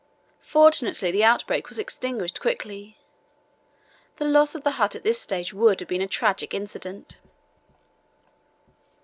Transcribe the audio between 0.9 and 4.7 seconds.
the outbreak was extinguished quickly. The loss of